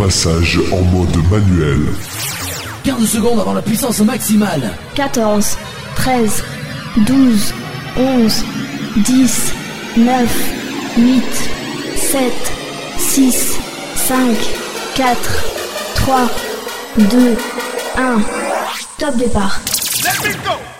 passage 0.00 0.58
en 0.72 0.80
mode 0.80 1.14
manuel. 1.30 1.80
15 2.84 3.06
secondes 3.06 3.38
avant 3.38 3.52
la 3.52 3.60
puissance 3.60 4.00
maximale. 4.00 4.70
14, 4.94 5.58
13, 5.96 6.42
12, 7.06 7.54
11, 7.98 8.44
10, 8.96 9.52
9, 9.98 10.28
8, 10.96 11.22
7, 11.96 12.32
6, 12.98 13.58
5, 13.94 14.36
4, 14.96 15.16
3, 15.96 16.30
2, 16.96 17.36
1. 17.98 18.22
Top 18.98 19.16
départ. 19.18 19.60
aiming 20.02 20.79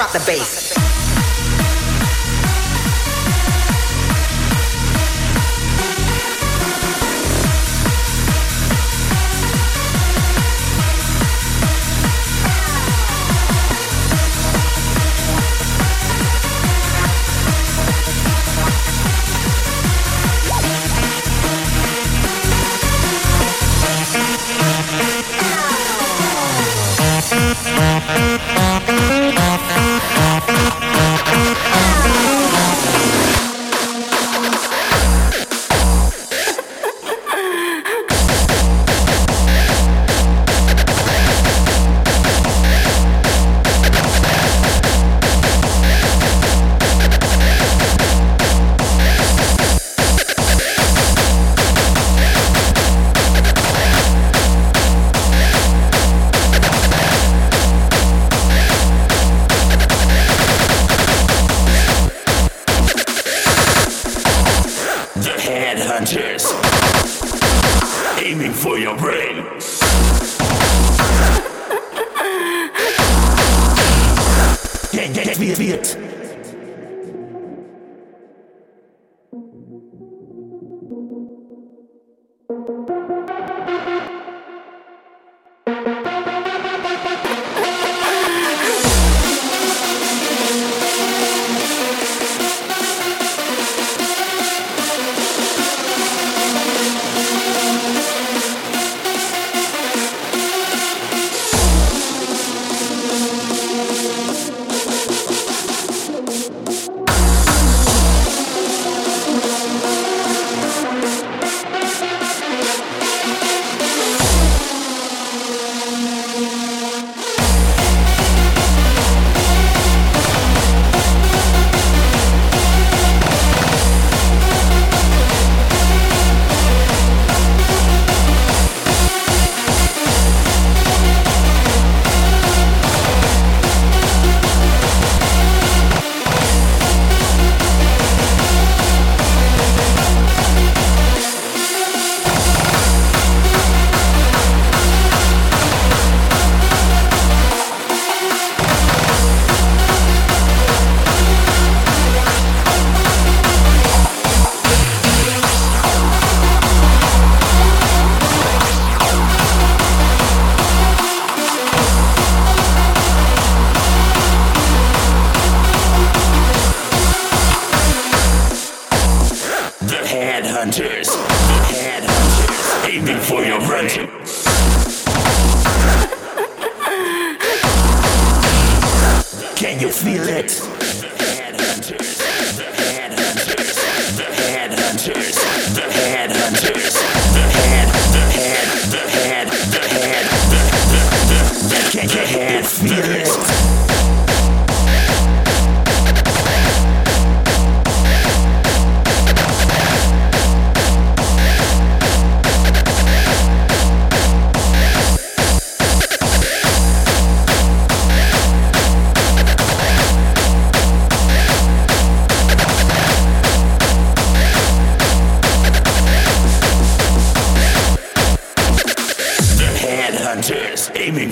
drop 0.00 0.12
the 0.12 0.18
bass. 0.20 0.89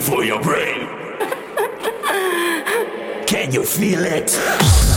For 0.09 0.25
your 0.25 0.41
brain. 0.41 0.89
Can 3.27 3.53
you 3.53 3.63
feel 3.63 4.07
it? 4.07 4.88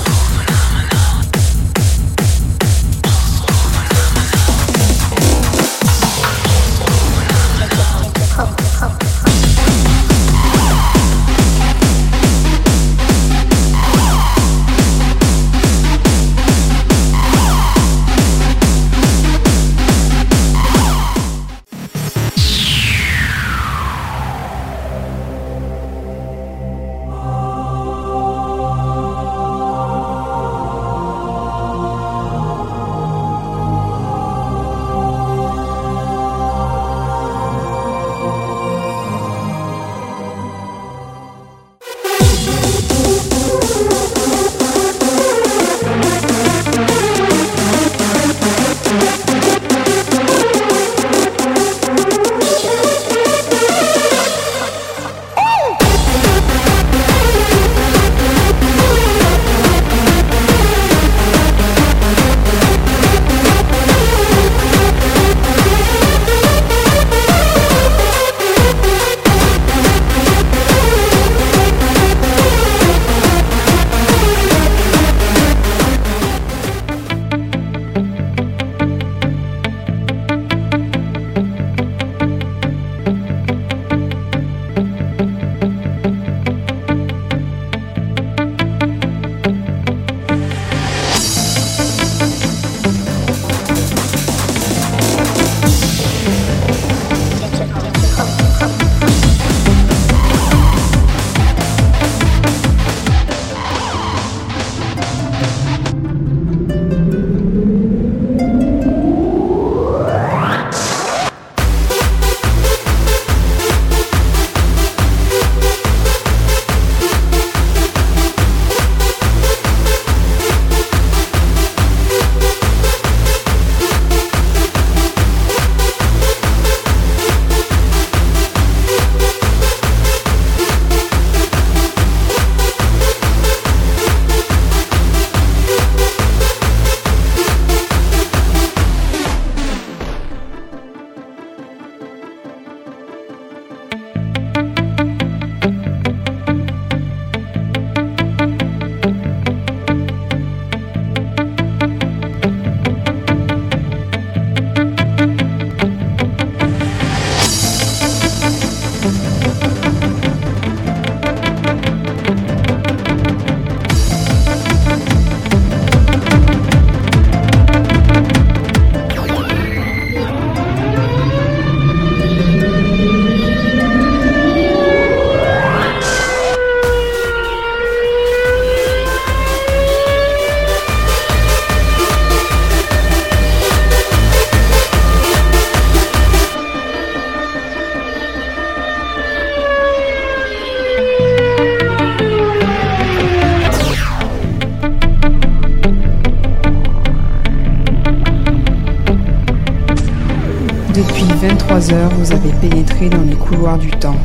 23 201.81 201.93
heures, 201.93 202.11
vous 202.15 202.31
avez 202.31 202.51
pénétré 202.61 203.09
dans 203.09 203.21
les 203.21 203.35
couloirs 203.35 203.77
du 203.77 203.89
temps. 203.89 204.15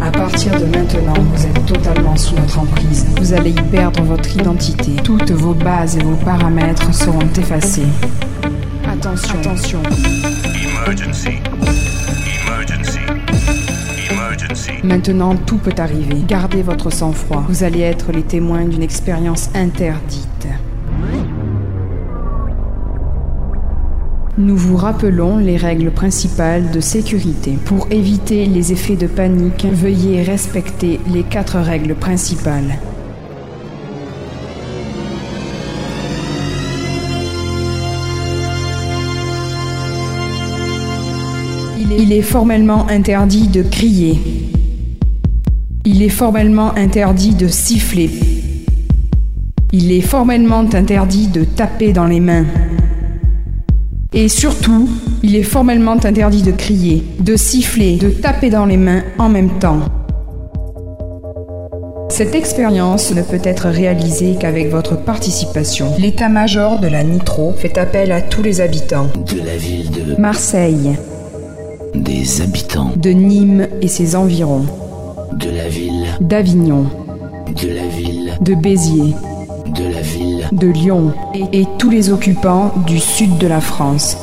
À 0.00 0.10
partir 0.10 0.52
de 0.58 0.64
maintenant, 0.64 1.14
vous 1.34 1.46
êtes 1.46 1.66
totalement 1.66 2.16
sous 2.16 2.34
notre 2.34 2.58
emprise. 2.58 3.06
Vous 3.18 3.32
allez 3.32 3.50
y 3.50 3.62
perdre 3.70 4.02
votre 4.02 4.34
identité. 4.34 4.92
Toutes 5.04 5.30
vos 5.30 5.54
bases 5.54 5.96
et 5.96 6.02
vos 6.02 6.16
paramètres 6.16 6.92
seront 6.92 7.28
effacés. 7.38 7.86
Attention, 8.90 9.38
attention. 9.38 9.82
Emergency. 10.84 11.38
Emergency. 12.46 12.98
Emergency. 14.10 14.72
Maintenant, 14.82 15.36
tout 15.36 15.58
peut 15.58 15.74
arriver. 15.78 16.16
Gardez 16.26 16.62
votre 16.62 16.90
sang-froid. 16.90 17.44
Vous 17.48 17.62
allez 17.62 17.80
être 17.80 18.10
les 18.10 18.22
témoins 18.22 18.64
d'une 18.64 18.82
expérience 18.82 19.50
interdite. 19.54 20.27
Nous 24.38 24.56
vous 24.56 24.76
rappelons 24.76 25.38
les 25.38 25.56
règles 25.56 25.90
principales 25.90 26.70
de 26.70 26.78
sécurité. 26.78 27.58
Pour 27.64 27.88
éviter 27.90 28.46
les 28.46 28.70
effets 28.70 28.94
de 28.94 29.08
panique, 29.08 29.66
veuillez 29.66 30.22
respecter 30.22 31.00
les 31.12 31.24
quatre 31.24 31.58
règles 31.58 31.96
principales. 31.96 32.78
Il 41.98 42.12
est 42.12 42.22
formellement 42.22 42.86
interdit 42.88 43.48
de 43.48 43.64
crier. 43.64 44.20
Il 45.84 46.00
est 46.00 46.10
formellement 46.10 46.72
interdit 46.76 47.34
de 47.34 47.48
siffler. 47.48 48.08
Il 49.72 49.90
est 49.90 50.00
formellement 50.00 50.64
interdit 50.72 51.26
de 51.26 51.42
taper 51.42 51.92
dans 51.92 52.06
les 52.06 52.20
mains. 52.20 52.46
Et 54.14 54.28
surtout, 54.28 54.88
il 55.22 55.36
est 55.36 55.42
formellement 55.42 55.92
interdit 56.02 56.42
de 56.42 56.50
crier, 56.52 57.04
de 57.20 57.36
siffler, 57.36 57.96
de 57.96 58.08
taper 58.08 58.48
dans 58.50 58.64
les 58.64 58.76
mains 58.78 59.02
en 59.18 59.28
même 59.28 59.58
temps. 59.58 59.80
Cette 62.08 62.34
expérience 62.34 63.12
ne 63.14 63.22
peut 63.22 63.40
être 63.44 63.68
réalisée 63.68 64.36
qu'avec 64.40 64.70
votre 64.70 64.96
participation. 64.96 65.92
L'état-major 65.98 66.80
de 66.80 66.88
la 66.88 67.04
Nitro 67.04 67.52
fait 67.52 67.76
appel 67.78 68.10
à 68.12 68.22
tous 68.22 68.42
les 68.42 68.60
habitants 68.60 69.08
De 69.30 69.38
la 69.44 69.56
ville 69.56 69.90
de... 69.90 70.18
Marseille, 70.20 70.96
Des 71.94 72.40
habitants. 72.40 72.90
de 72.96 73.10
Nîmes 73.10 73.68
et 73.82 73.88
ses 73.88 74.16
environs, 74.16 74.64
De 75.34 75.50
la 75.50 75.68
ville. 75.68 76.06
d'Avignon, 76.20 76.86
De 77.62 77.68
la 77.68 77.86
ville. 77.86 78.32
de 78.40 78.54
Béziers, 78.54 79.14
De 79.74 79.92
la 79.92 80.00
ville. 80.00 80.48
de 80.52 80.66
Lyon 80.68 81.12
et, 81.34 81.60
et 81.60 81.66
tous 81.78 81.90
les 81.90 82.10
occupants 82.10 82.72
du 82.86 82.98
sud 82.98 83.38
de 83.38 83.46
la 83.46 83.60
France. 83.60 84.16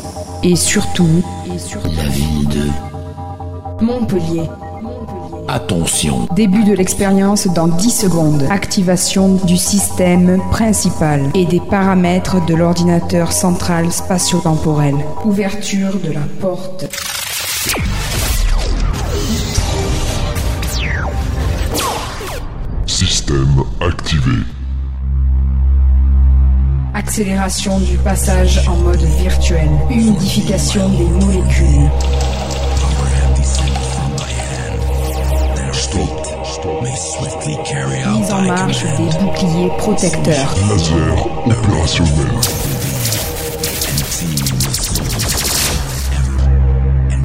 Et 0.44 0.56
surtout, 0.56 1.24
La 1.48 2.04
ville 2.10 2.48
de... 2.50 3.84
Montpellier. 3.84 4.44
Attention. 5.48 6.28
Début 6.36 6.64
de 6.64 6.74
l'expérience 6.74 7.48
dans 7.48 7.68
10 7.68 7.90
secondes. 7.92 8.44
Activation 8.50 9.36
du 9.46 9.58
système 9.58 10.40
principal 10.52 11.22
et 11.36 11.46
des 11.46 11.60
paramètres 11.60 12.44
de 12.46 12.56
l'ordinateur 12.56 13.32
central 13.32 13.92
spatio-temporel. 13.92 14.96
Ouverture 15.26 16.00
de 16.04 16.12
la 16.14 16.22
porte. 16.42 16.86
Système 22.86 23.64
activé. 23.82 24.32
Accélération 26.98 27.78
du 27.82 27.98
passage 27.98 28.66
en 28.70 28.78
mode 28.78 29.04
virtuel. 29.20 29.68
Humidification 29.90 30.88
des 30.92 31.04
molécules. 31.04 31.92
Mise 38.14 38.32
en 38.32 38.42
marche 38.44 38.84
des 38.84 39.20
boucliers 39.20 39.70
protecteurs. 39.78 40.56
Laser 40.70 41.28
opérationnel. 41.46 42.14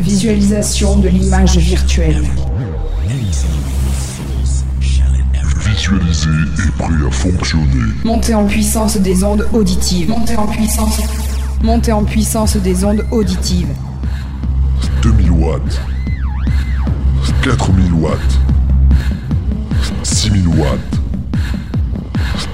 Visualisation 0.01 0.97
de 0.97 1.09
l'image 1.09 1.57
virtuelle. 1.59 2.25
Visualisé 5.91 6.31
et 6.69 6.71
prêt 6.79 7.07
à 7.07 7.11
fonctionner. 7.11 7.93
Montée 8.05 8.35
en 8.35 8.47
puissance 8.47 8.97
des 8.97 9.25
ondes 9.25 9.47
auditives. 9.53 10.09
Montée 10.09 10.37
en 10.37 10.47
puissance. 10.47 11.01
Montée 11.65 11.93
en 11.93 12.05
puissance 12.05 12.57
des 12.57 12.85
ondes 12.85 13.05
auditives. 13.11 13.69
2000 15.03 15.31
watts. 15.33 15.81
4000 17.43 17.93
watts. 17.95 18.39
6000 20.05 20.49
watts. 20.49 21.01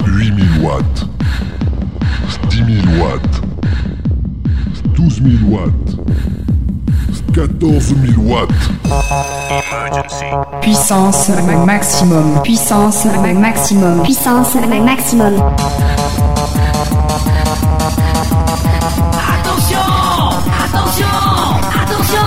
8000 0.06 0.44
watts. 0.62 1.06
10 2.48 2.64
000 2.64 3.02
watts. 3.02 3.42
12 4.94 5.22
000 5.22 5.50
watts. 5.50 5.85
14 7.36 7.94
000 7.94 8.18
watts. 8.22 8.54
Emergency. 9.50 10.24
Puissance 10.62 11.28
ma- 11.28 11.66
maximum. 11.66 12.40
Puissance 12.42 13.04
ma- 13.04 13.34
maximum. 13.34 14.02
Puissance 14.04 14.54
ma- 14.54 14.80
maximum. 14.80 15.34
Attention 18.56 19.78
Attention 20.64 21.16
Attention 21.84 22.26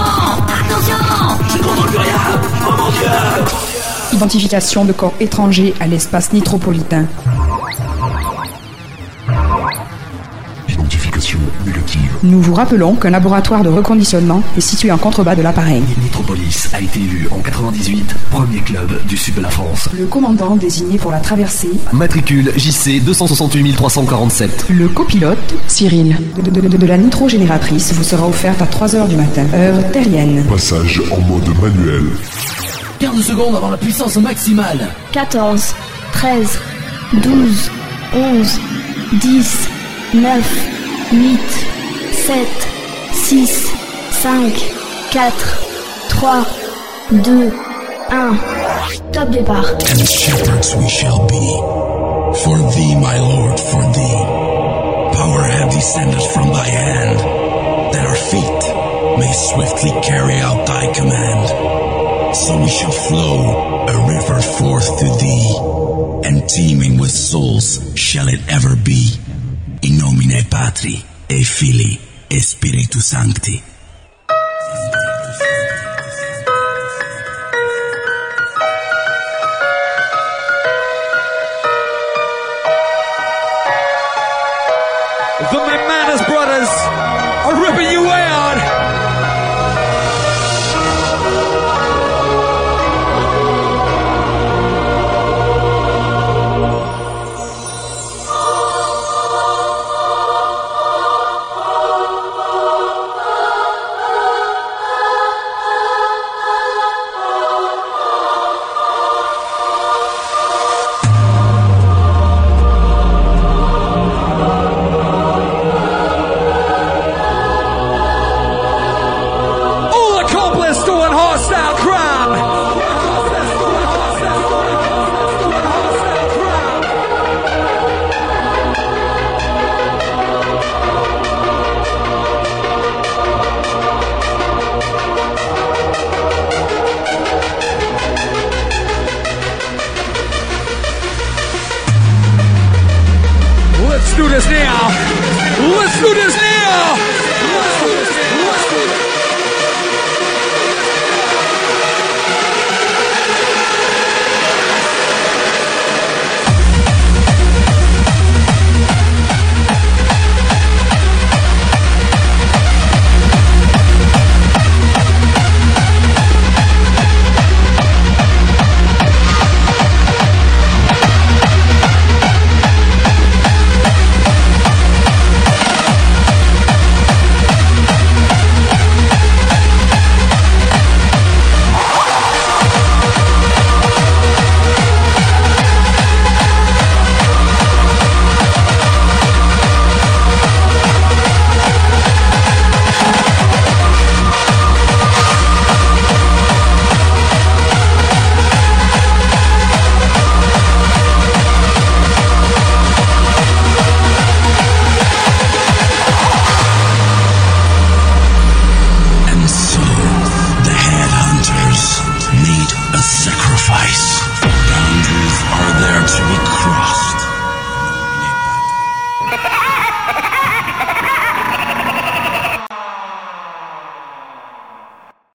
Attention 0.59 1.01
Je 1.49 1.57
ne 1.57 1.63
comprends 1.63 1.87
plus 1.87 1.97
rien 1.97 2.13
Oh 2.67 2.71
mon 2.77 2.89
dieu 2.91 4.17
Identification 4.17 4.85
de 4.85 4.91
corps 4.93 5.13
étrangers 5.19 5.73
à 5.79 5.87
l'espace 5.87 6.33
nitropolitain. 6.33 7.05
Nous 12.21 12.41
vous 12.41 12.53
rappelons 12.53 12.95
qu'un 12.95 13.11
laboratoire 13.11 13.63
de 13.63 13.69
reconditionnement 13.69 14.43
est 14.57 14.61
situé 14.61 14.91
en 14.91 14.97
contrebas 14.97 15.35
de 15.35 15.41
l'appareil. 15.41 15.81
Nitropolis 16.01 16.67
a 16.73 16.81
été 16.81 16.99
élu 16.99 17.27
en 17.31 17.37
98, 17.39 18.13
premier 18.29 18.59
club 18.59 18.91
du 19.07 19.15
sud 19.15 19.35
de 19.35 19.41
la 19.41 19.49
France. 19.49 19.87
Le 19.97 20.05
commandant 20.05 20.57
désigné 20.57 20.97
pour 20.97 21.11
la 21.11 21.19
traversée, 21.19 21.69
Matricule 21.93 22.51
JC 22.57 22.99
268 23.03 23.73
347. 23.73 24.65
le 24.69 24.89
copilote, 24.89 25.37
Cyril, 25.67 26.17
de, 26.43 26.51
de- 26.51 26.67
de- 26.67 26.77
de 26.77 26.85
la 26.85 26.97
nitrogénératrice 26.97 27.93
vous 27.93 28.03
sera 28.03 28.27
offerte 28.27 28.61
à 28.61 28.65
3h 28.65 29.07
du 29.07 29.15
matin, 29.15 29.45
heure 29.53 29.89
terrienne. 29.91 30.43
Passage 30.49 31.01
en 31.11 31.21
mode 31.21 31.47
manuel. 31.61 32.03
15 32.99 33.21
secondes 33.21 33.55
avant 33.55 33.69
la 33.69 33.77
puissance 33.77 34.17
maximale. 34.17 34.89
14, 35.13 35.73
13, 36.11 36.59
12, 37.23 37.71
11, 38.13 38.59
10, 39.21 39.57
9, 40.15 40.67
8, 41.13 41.39
7, 42.29 42.45
6, 43.11 43.69
5, 44.21 44.53
4, 46.21 46.45
3, 47.09 47.23
2, 47.23 47.49
1. 47.49 48.37
Top 49.11 49.29
départ. 49.33 49.81
And 49.89 50.07
shepherds 50.07 50.75
we 50.75 50.87
shall 50.87 51.25
be. 51.25 51.57
For 52.43 52.57
thee, 52.75 52.93
my 53.01 53.17
Lord, 53.17 53.59
for 53.59 53.81
thee. 53.97 54.21
Power 55.17 55.41
have 55.41 55.71
descended 55.73 56.21
from 56.21 56.53
thy 56.53 56.67
hand, 56.69 57.17
that 57.93 58.05
our 58.05 58.15
feet 58.15 58.61
may 59.17 59.33
swiftly 59.33 59.89
carry 60.03 60.35
out 60.35 60.67
thy 60.67 60.93
command. 60.93 62.35
So 62.35 62.61
we 62.61 62.69
shall 62.69 62.91
flow, 62.91 63.87
a 63.87 64.07
river 64.07 64.39
forth 64.39 64.99
to 64.99 65.07
thee, 65.17 65.57
and 66.29 66.47
teeming 66.47 66.99
with 66.99 67.09
souls 67.09 67.81
shall 67.95 68.27
it 68.27 68.41
ever 68.49 68.75
be. 68.75 69.17
In 69.81 69.97
nomine 69.97 70.43
Patri, 70.47 71.03
et 71.27 71.43
Filii, 71.43 71.99
et 72.29 72.39
Spiritus 72.39 73.13